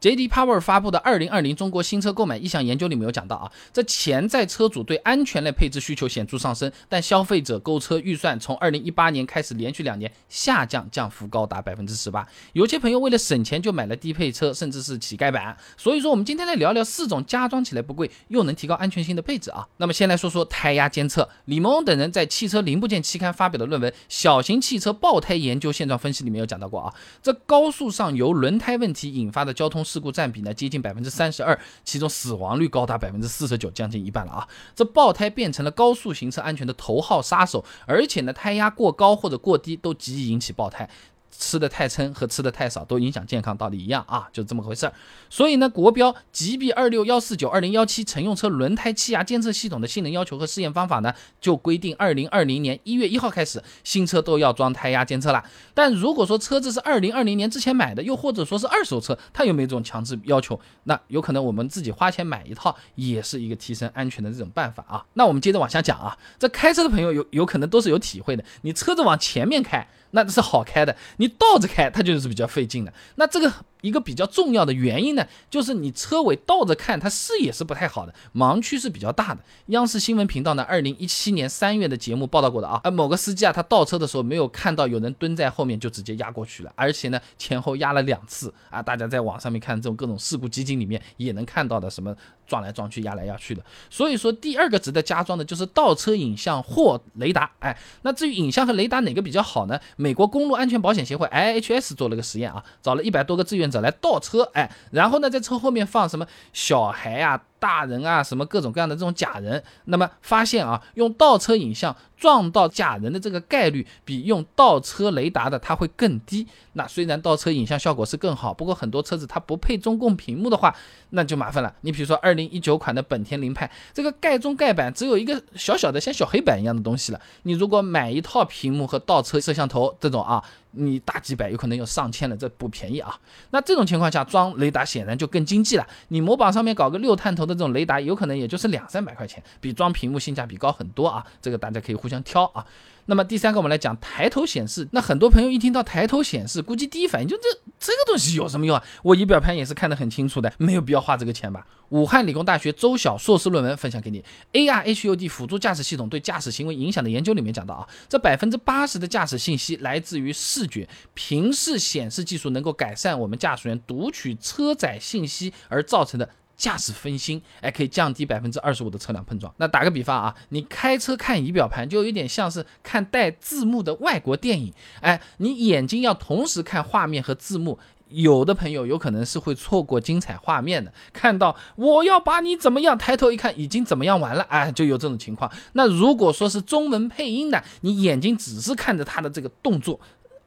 [0.00, 0.28] J.D.
[0.28, 12.26] Power 发布的《二零二零中国新车购买意向研究》里面有讲到啊，这潜在车主对安全类配置需求显著上升，但消费者购车预算从二零一八年开始连续两年下降，降幅高达百分之十八。
[12.54, 15.54] 有些朋友为了省钱就买了低配车，甚至是乞丐版。
[15.76, 19.68] 所以说，我们今天来聊聊四种加装起来不贵又能提高安全性的配置啊。
[19.76, 34.48] 那么先来说说胎压监测，李蒙等人在《汽车零部件》期刊发表的论文《小型汽车爆胎研究现状分析》里面有讲到过啊，这高速上由轮胎问题引发的交通事故占比呢接近百分之三十二，其中死亡率高达百分之四十九，将近一半了啊！
[34.76, 40.88] 这爆胎变成了高速行车安全的头号杀手，而且呢，胎压过高或者过低都极易引起爆胎。
[41.30, 44.92] 吃的太撑和吃的太少都影响健康，道理一样啊，就这么回事儿。
[45.28, 55.44] 所以呢，国标 GB 二六幺四九二零幺七乘用车轮胎气压监测系统的性能要求和试验方法呢，就规定二零二零年一月一号开始，新车都要装胎压监测了。
[55.72, 60.60] 但如果说车子是二零二零年之前买的，又或者说是二手车，它有没有这种强制要求？
[60.84, 65.04] 那有可能我们自己花钱买一套，也是一个提升安全的这种办法啊。
[65.14, 69.86] 那我们接着往下讲啊，这开车的朋友有有可能都是有体会的，你车子往前面开。
[70.10, 72.92] 那是好开的，你倒着开它就是比较费劲的。
[73.16, 73.52] 那这个。
[73.82, 79.40] 一个比较重要的原因呢，就是你车尾倒着看，它视野是不太好的，盲区是比较大的。
[79.66, 88.82] 央视新闻频道呢，二零一七年三月的节目报道过的啊，而某个司机啊，他倒车的时候没有看到有人蹲在后面，就直接压过去了，而且呢前后压了两次啊。
[88.82, 92.14] 大家在网上面看这种各种事故集锦里面也能看到的，什么
[92.46, 93.64] 撞来撞去、压来压去的。
[93.88, 97.50] 所以说，第二个值得加装的就是倒车影像或雷达。
[97.60, 99.80] 哎，那至于影像和雷达哪个比较好呢？
[99.96, 103.69] 美国公路安全保险协会 IHS 做了个实验啊，找了一百多个志愿。
[103.78, 107.42] 来倒车，哎，然后呢，在车后面放什么小孩呀？
[107.60, 116.46] 大人啊，什么各种各样的这种假人，那么发现啊，用倒车影像撞到假人的这个概率比用倒车雷达的它会更低。
[116.72, 120.74] 那虽然倒车影像效果是更好，不过很多车子它不配中控屏幕的话，
[121.10, 121.72] 那就麻烦了。
[121.82, 127.20] 你比如说二零一九款的本田凌派，这个盖中盖板只有一个小小的像小黑板一样的东西了。
[127.42, 133.18] 你如果买一套屏幕和倒车摄像头这种啊，你大几百有可能有上千了，这不便宜啊。
[133.50, 135.86] 那这种情况下装雷达显然就更经济了。
[136.08, 137.49] 你模板上面搞个六探头。
[137.54, 141.24] 这种雷达有可能也就是两三百块钱，比装屏幕性价比高很多啊！
[141.40, 142.64] 这个大家可以互相挑啊。
[143.06, 144.86] 那么第三个，我们来讲抬头显示。
[144.92, 147.42] 那很多朋友一听到抬头显示，估计第一反应就这
[147.80, 148.84] 这个东西有什么用啊？
[149.02, 151.66] 我仪表盘也是看得很清楚的，没有必要花这个钱吧？
[151.88, 166.28] 武汉理工大学周晓硕士论文分享给你，AR HUD 辅助驾驶系统对驾驶行为影响的研究里面讲到啊，这百分之八十的驾驶信息来自于视觉，平视显示技术能够改善我们驾驶员读取车载信息而造成的。
[166.60, 169.50] 驾驶分心，哎，可以降低百分之二十五的车辆碰撞。
[169.56, 174.70] 那打个比方啊，你开车看仪表盘，就有点像是看带字幕的外国电影，
[175.00, 177.78] 哎，你眼睛要同时看画面和字幕，
[178.08, 180.92] 有的朋友有可能是会错过精彩画面的。
[181.14, 185.50] 看到我要把你怎么样，抬头一看已经怎么样完了，哎，就有这种情况。
[185.72, 189.98] 那如果说是中文配音的，你眼睛只是看着他的这个动作。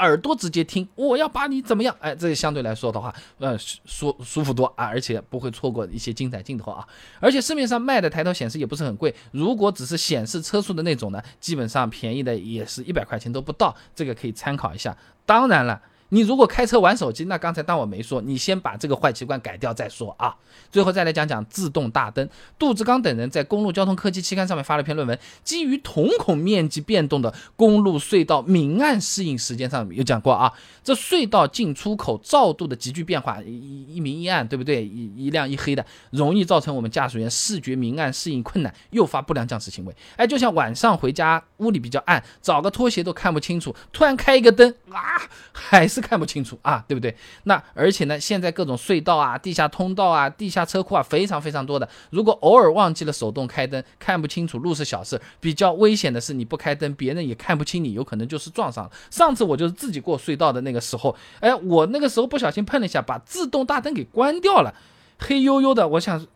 [0.03, 1.95] 耳朵直接听，我要把你怎么样？
[1.99, 6.87] 哎，这相对来说的话，呃，舒舒服多啊，而且不会错过一些精彩镜头啊。
[7.19, 14.95] 而且市面上卖的抬头显示也不是很贵，如果只是显示车速的那种呢，基本上便宜的也是一百块钱都不到，这个可以参考一下。
[15.25, 15.81] 当然了。
[16.09, 20.35] 你如果开车玩手机，那刚才当我没说，你先把这个坏习惯改掉再说啊。
[20.71, 22.29] 最后再来讲讲自动大灯。
[22.59, 30.53] 杜志刚等人在《公路交通科技》期刊上面发了篇论文，基于瞳孔面积变动的公路隧道明暗适应时间上有讲过啊。
[30.83, 34.85] 这隧道进出口照度的急剧变化，一一明一暗，对不对？
[34.85, 39.95] 一一亮一黑的，容易造成我们驾驶员视觉明暗适应困难，诱发不良驾驶行为。
[40.17, 45.19] 哎，就像晚上回家屋里比较暗，找个拖鞋都看不清楚，突然开一个灯啊，
[45.51, 46.02] 还是。
[46.03, 47.15] 看不清楚啊，对不对？
[47.45, 51.87] 那而且呢，现在各种隧道啊、地下通道啊、地下车库啊，非常非常多的。
[52.09, 58.91] 如果偶尔忘记了手动开灯，看不清楚路是小事，比较危险的是你不开灯，别人也看不清你，有可能就是撞上了。
[59.09, 64.75] 上次我就是自己过隧道的那个时候，哎，我那个时候不小心碰了一下，把自动大灯给关掉了，
[65.19, 66.27] 黑黝黝的，我想。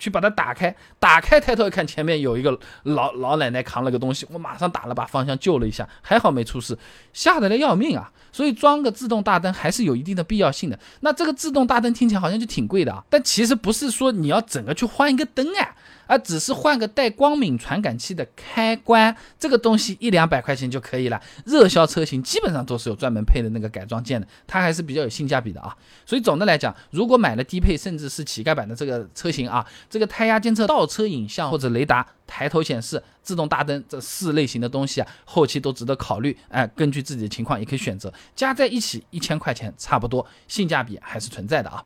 [0.00, 6.76] 去把它打开，打开抬头一看，前面有一个老老奶奶扛了个东西，我马上打了把方向救了一下，还好没出事，
[7.12, 8.10] 吓得来要命啊！
[8.32, 10.78] 所以装个自动大灯还是有一定的必要性的。
[11.00, 15.76] 那这个自动大灯听起来好像就挺贵的啊，但其实不是说你要整个去换一个灯啊。
[16.10, 21.22] 而只是换个带光敏传感器的开关，这个东西一两百块钱就可以了。
[21.44, 25.72] 热销车型基本上都是有专门配的那个改装件的，它还是比较有性价比的啊。
[26.04, 36.36] 所以总的来讲，如果买了低配甚至是乞丐版的这个车型啊，这个胎压监测、倒车影像或者雷达、抬头显示、自动大灯这四类型的东西啊，后期都值得考虑。
[36.48, 41.84] 哎，根据自己的情况也可以选择，加在一起一千块钱差不多，性价比还是存在的啊。